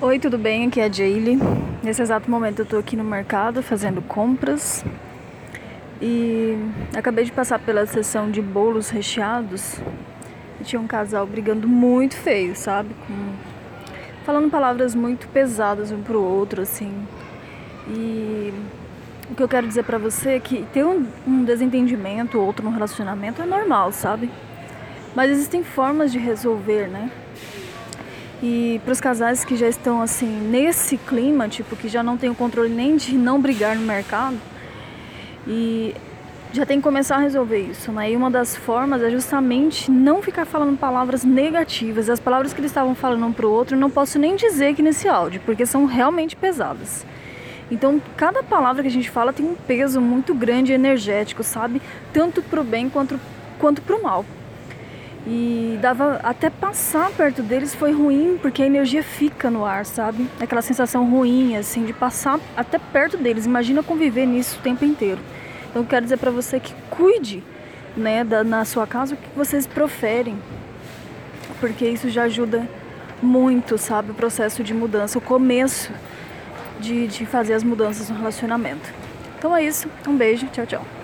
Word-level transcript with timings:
Oi, 0.00 0.16
tudo 0.20 0.38
bem? 0.38 0.68
Aqui 0.68 0.80
é 0.80 0.84
a 0.84 0.88
Jaylee. 0.88 1.36
Nesse 1.82 2.00
exato 2.00 2.30
momento 2.30 2.60
eu 2.60 2.66
tô 2.66 2.78
aqui 2.78 2.94
no 2.94 3.02
mercado 3.02 3.64
fazendo 3.64 4.00
compras 4.00 4.84
e 6.00 6.56
acabei 6.96 7.24
de 7.24 7.32
passar 7.32 7.58
pela 7.58 7.84
seção 7.84 8.30
de 8.30 8.40
bolos 8.40 8.90
recheados 8.90 9.80
e 10.60 10.62
tinha 10.62 10.80
um 10.80 10.86
casal 10.86 11.26
brigando 11.26 11.66
muito 11.66 12.14
feio, 12.14 12.54
sabe? 12.54 12.94
Com... 13.08 13.14
Falando 14.24 14.48
palavras 14.48 14.94
muito 14.94 15.26
pesadas 15.26 15.90
um 15.90 16.00
pro 16.00 16.22
outro, 16.22 16.62
assim. 16.62 16.92
E 17.88 18.54
o 19.28 19.34
que 19.34 19.42
eu 19.42 19.48
quero 19.48 19.66
dizer 19.66 19.82
pra 19.82 19.98
você 19.98 20.30
é 20.30 20.38
que 20.38 20.64
ter 20.72 20.84
um, 20.84 21.08
um 21.26 21.42
desentendimento 21.42 22.38
ou 22.38 22.46
outro 22.46 22.64
no 22.64 22.70
relacionamento 22.70 23.42
é 23.42 23.46
normal, 23.46 23.90
sabe? 23.90 24.30
Mas 25.12 25.32
existem 25.32 25.64
formas 25.64 26.12
de 26.12 26.20
resolver, 26.20 26.86
né? 26.86 27.10
E 28.42 28.80
para 28.84 28.92
os 28.92 29.00
casais 29.00 29.44
que 29.44 29.56
já 29.56 29.68
estão 29.68 30.00
assim 30.00 30.26
nesse 30.26 30.96
clima, 30.96 31.48
tipo 31.48 31.74
que 31.74 31.88
já 31.88 32.02
não 32.02 32.16
tem 32.16 32.30
o 32.30 32.34
controle 32.34 32.68
nem 32.68 32.96
de 32.96 33.16
não 33.16 33.40
brigar 33.40 33.74
no 33.74 33.82
mercado, 33.82 34.38
e 35.46 35.94
já 36.52 36.64
tem 36.64 36.78
que 36.78 36.84
começar 36.84 37.16
a 37.16 37.18
resolver 37.18 37.58
isso, 37.58 37.92
né? 37.92 38.10
E 38.12 38.16
uma 38.16 38.30
das 38.30 38.56
formas 38.56 39.02
é 39.02 39.10
justamente 39.10 39.90
não 39.90 40.22
ficar 40.22 40.46
falando 40.46 40.78
palavras 40.78 41.24
negativas. 41.24 42.08
As 42.08 42.20
palavras 42.20 42.52
que 42.52 42.60
eles 42.60 42.70
estavam 42.70 42.94
falando 42.94 43.26
um 43.26 43.32
pro 43.32 43.50
outro, 43.50 43.76
não 43.76 43.90
posso 43.90 44.18
nem 44.18 44.36
dizer 44.36 44.68
aqui 44.68 44.82
nesse 44.82 45.08
áudio, 45.08 45.40
porque 45.44 45.66
são 45.66 45.84
realmente 45.84 46.36
pesadas. 46.36 47.04
Então, 47.70 48.00
cada 48.16 48.42
palavra 48.42 48.82
que 48.82 48.88
a 48.88 48.90
gente 48.90 49.10
fala 49.10 49.32
tem 49.32 49.44
um 49.44 49.54
peso 49.54 50.00
muito 50.00 50.34
grande 50.34 50.72
energético, 50.72 51.42
sabe? 51.42 51.82
Tanto 52.12 52.40
pro 52.40 52.64
bem 52.64 52.88
quanto 52.88 53.20
quanto 53.58 53.82
pro 53.82 54.02
mal. 54.02 54.24
E 55.30 55.78
dava 55.82 56.18
até 56.22 56.48
passar 56.48 57.10
perto 57.10 57.42
deles 57.42 57.74
foi 57.74 57.92
ruim, 57.92 58.38
porque 58.40 58.62
a 58.62 58.66
energia 58.66 59.02
fica 59.02 59.50
no 59.50 59.62
ar, 59.62 59.84
sabe? 59.84 60.26
Aquela 60.40 60.62
sensação 60.62 61.04
ruim, 61.04 61.54
assim, 61.54 61.84
de 61.84 61.92
passar 61.92 62.40
até 62.56 62.78
perto 62.78 63.18
deles. 63.18 63.44
Imagina 63.44 63.82
conviver 63.82 64.24
nisso 64.24 64.58
o 64.58 64.62
tempo 64.62 64.86
inteiro. 64.86 65.20
Então, 65.68 65.84
quero 65.84 66.04
dizer 66.04 66.16
para 66.16 66.30
você 66.30 66.58
que 66.58 66.72
cuide, 66.88 67.44
né, 67.94 68.24
da, 68.24 68.42
na 68.42 68.64
sua 68.64 68.86
casa 68.86 69.14
o 69.14 69.18
que 69.18 69.28
vocês 69.36 69.66
proferem, 69.66 70.38
porque 71.60 71.86
isso 71.86 72.08
já 72.08 72.22
ajuda 72.22 72.66
muito, 73.22 73.76
sabe? 73.76 74.12
O 74.12 74.14
processo 74.14 74.64
de 74.64 74.72
mudança, 74.72 75.18
o 75.18 75.20
começo 75.20 75.92
de, 76.80 77.06
de 77.06 77.26
fazer 77.26 77.52
as 77.52 77.62
mudanças 77.62 78.08
no 78.08 78.16
relacionamento. 78.16 78.94
Então 79.38 79.54
é 79.54 79.62
isso. 79.62 79.88
Um 80.06 80.16
beijo. 80.16 80.46
Tchau, 80.46 80.64
tchau. 80.64 80.97